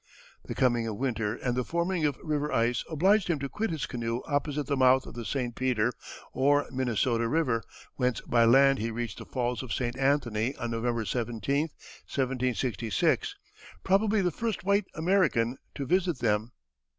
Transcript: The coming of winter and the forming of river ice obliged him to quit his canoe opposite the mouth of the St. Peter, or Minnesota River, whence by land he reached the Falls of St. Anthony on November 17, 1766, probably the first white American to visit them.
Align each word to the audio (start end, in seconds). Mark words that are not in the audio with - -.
The 0.45 0.55
coming 0.55 0.87
of 0.87 0.97
winter 0.97 1.35
and 1.35 1.55
the 1.55 1.63
forming 1.63 2.05
of 2.05 2.17
river 2.23 2.51
ice 2.51 2.83
obliged 2.89 3.27
him 3.27 3.37
to 3.37 3.47
quit 3.47 3.69
his 3.69 3.85
canoe 3.85 4.21
opposite 4.25 4.65
the 4.65 4.75
mouth 4.75 5.05
of 5.05 5.13
the 5.13 5.23
St. 5.23 5.53
Peter, 5.55 5.93
or 6.33 6.65
Minnesota 6.71 7.27
River, 7.27 7.61
whence 7.97 8.19
by 8.21 8.45
land 8.45 8.79
he 8.79 8.89
reached 8.89 9.19
the 9.19 9.27
Falls 9.27 9.61
of 9.61 9.71
St. 9.71 9.95
Anthony 9.99 10.55
on 10.55 10.71
November 10.71 11.05
17, 11.05 11.67
1766, 12.07 13.35
probably 13.83 14.23
the 14.23 14.31
first 14.31 14.63
white 14.63 14.85
American 14.95 15.57
to 15.75 15.85
visit 15.85 16.17
them. 16.17 16.51